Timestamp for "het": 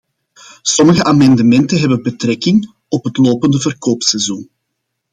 3.03-3.17